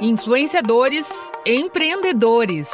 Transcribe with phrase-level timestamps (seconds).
[0.00, 1.06] Influenciadores,
[1.46, 2.68] empreendedores.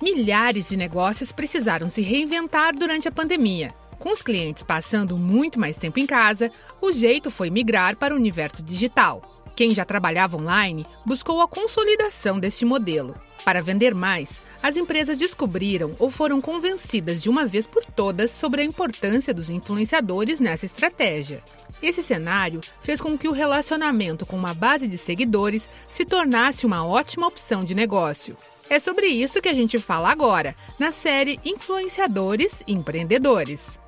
[0.00, 3.74] Milhares de negócios precisaram se reinventar durante a pandemia.
[3.98, 8.16] Com os clientes passando muito mais tempo em casa, o jeito foi migrar para o
[8.16, 9.20] universo digital.
[9.54, 13.14] Quem já trabalhava online buscou a consolidação deste modelo.
[13.44, 18.62] Para vender mais, as empresas descobriram ou foram convencidas de uma vez por todas sobre
[18.62, 21.42] a importância dos influenciadores nessa estratégia.
[21.82, 26.86] Esse cenário fez com que o relacionamento com uma base de seguidores se tornasse uma
[26.86, 28.36] ótima opção de negócio.
[28.68, 33.80] É sobre isso que a gente fala agora, na série Influenciadores Empreendedores.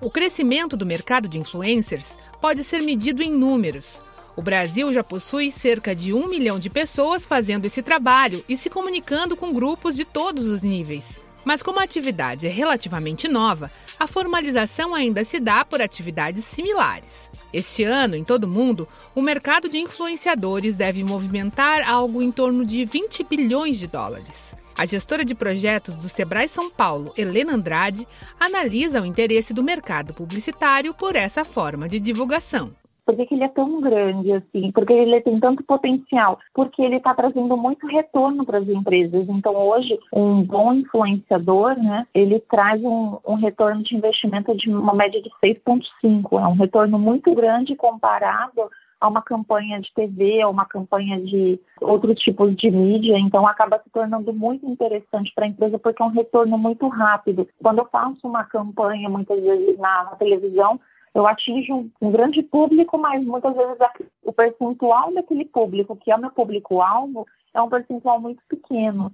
[0.00, 4.02] O crescimento do mercado de influencers pode ser medido em números.
[4.36, 8.68] O Brasil já possui cerca de um milhão de pessoas fazendo esse trabalho e se
[8.68, 11.20] comunicando com grupos de todos os níveis.
[11.46, 17.30] Mas como a atividade é relativamente nova, a formalização ainda se dá por atividades similares.
[17.52, 22.66] Este ano, em todo o mundo, o mercado de influenciadores deve movimentar algo em torno
[22.66, 24.56] de 20 bilhões de dólares.
[24.76, 28.08] A gestora de projetos do Sebrae São Paulo, Helena Andrade,
[28.40, 32.74] analisa o interesse do mercado publicitário por essa forma de divulgação.
[33.06, 34.72] Por que, que ele é tão grande assim?
[34.72, 36.40] Por que ele tem tanto potencial?
[36.52, 39.28] Porque ele está trazendo muito retorno para as empresas.
[39.28, 44.92] Então, hoje, um bom influenciador, né, ele traz um, um retorno de investimento de uma
[44.92, 46.40] média de 6,5.
[46.40, 48.68] É um retorno muito grande comparado
[49.00, 53.78] a uma campanha de TV, a uma campanha de outros tipos de mídia, então acaba
[53.78, 57.46] se tornando muito interessante para a empresa porque é um retorno muito rápido.
[57.62, 60.80] Quando eu faço uma campanha, muitas vezes na, na televisão,
[61.16, 63.78] eu atinjo um grande público, mas muitas vezes
[64.22, 69.10] o percentual daquele público, que é o meu público-alvo, é um percentual muito pequeno.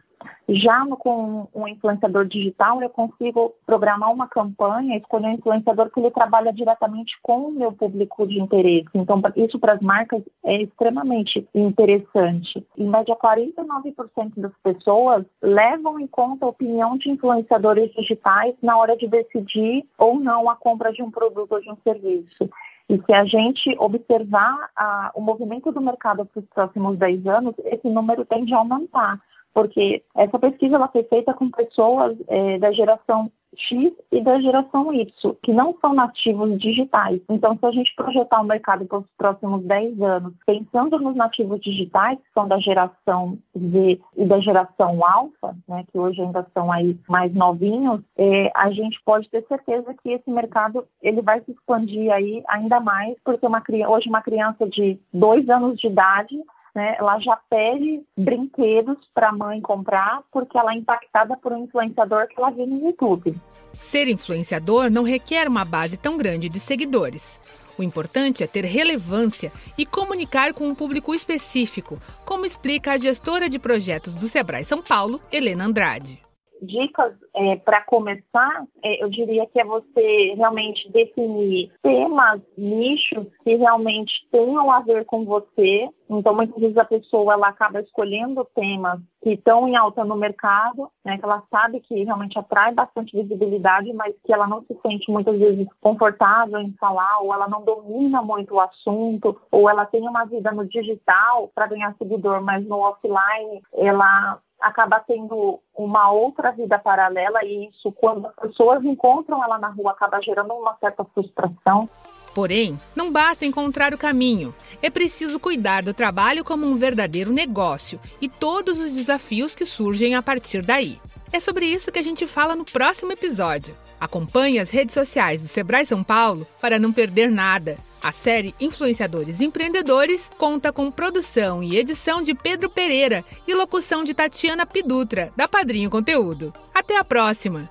[0.48, 6.00] Já no, com um influenciador digital, eu consigo programar uma campanha, escolher um influenciador que
[6.00, 8.88] ele trabalha diretamente com o meu público de interesse.
[8.94, 12.66] Então, isso para as marcas é extremamente interessante.
[12.76, 18.96] Em média, 49% das pessoas levam em conta a opinião de influenciadores digitais na hora
[18.96, 22.50] de decidir ou não a compra de um produto ou de um serviço.
[22.88, 24.70] E se a gente observar
[25.14, 29.20] o movimento do mercado para os próximos 10 anos, esse número tende a aumentar
[29.54, 34.92] porque essa pesquisa ela foi feita com pessoas é, da geração X e da geração
[34.92, 37.20] Y, que não são nativos digitais.
[37.28, 41.60] Então, se a gente projetar o mercado para os próximos 10 anos, pensando nos nativos
[41.60, 46.72] digitais, que são da geração Z e da geração alfa, né, que hoje ainda são
[46.72, 51.52] aí mais novinhos, é, a gente pode ter certeza que esse mercado ele vai se
[51.52, 56.42] expandir aí ainda mais, porque uma, hoje uma criança de dois anos de idade
[56.74, 61.64] né, ela já pede brinquedos para a mãe comprar porque ela é impactada por um
[61.64, 63.34] influenciador que ela vê no YouTube.
[63.74, 67.40] Ser influenciador não requer uma base tão grande de seguidores.
[67.78, 73.48] O importante é ter relevância e comunicar com um público específico, como explica a gestora
[73.48, 76.20] de projetos do Sebrae São Paulo, Helena Andrade
[76.62, 83.56] dicas é, para começar, é, eu diria que é você realmente definir temas, nichos que
[83.56, 85.88] realmente tenham a ver com você.
[86.08, 90.90] Então, muitas vezes a pessoa ela acaba escolhendo temas que estão em alta no mercado,
[91.04, 95.10] né, que ela sabe que realmente atrai bastante visibilidade, mas que ela não se sente
[95.10, 100.02] muitas vezes confortável em falar, ou ela não domina muito o assunto, ou ela tem
[100.06, 106.52] uma vida no digital para ganhar seguidor, mas no offline ela acaba tendo uma outra
[106.52, 111.04] vida paralela e isso, quando as pessoas encontram ela na rua, acaba gerando uma certa
[111.04, 111.88] frustração.
[112.34, 114.54] Porém, não basta encontrar o caminho.
[114.80, 120.14] É preciso cuidar do trabalho como um verdadeiro negócio e todos os desafios que surgem
[120.14, 120.98] a partir daí.
[121.30, 123.74] É sobre isso que a gente fala no próximo episódio.
[124.00, 127.76] Acompanhe as redes sociais do Sebrae São Paulo para não perder nada.
[128.02, 134.12] A série Influenciadores Empreendedores conta com produção e edição de Pedro Pereira e locução de
[134.12, 136.52] Tatiana Pidutra, da Padrinho Conteúdo.
[136.74, 137.68] Até a próxima!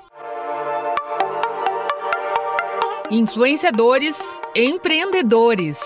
[3.09, 4.15] Influenciadores
[4.55, 5.77] Empreendedores